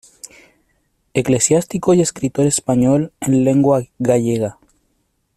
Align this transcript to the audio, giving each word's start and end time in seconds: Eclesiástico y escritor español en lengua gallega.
Eclesiástico 1.13 1.93
y 1.93 2.01
escritor 2.01 2.47
español 2.47 3.13
en 3.19 3.43
lengua 3.43 3.83
gallega. 3.99 4.57